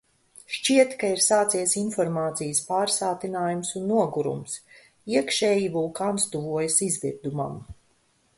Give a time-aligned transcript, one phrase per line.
[0.53, 4.57] Šķiet, ka ir sācies informācijas pārsātinājums un nogurums...
[5.19, 7.63] iekšēji vulkāns tuvojas izvirdumam...